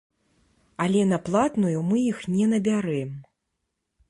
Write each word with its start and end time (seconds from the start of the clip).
Але 0.85 1.03
на 1.11 1.19
платную 1.27 1.77
мы 1.91 1.97
іх 2.11 2.19
не 2.39 2.45
набярэм. 2.55 3.11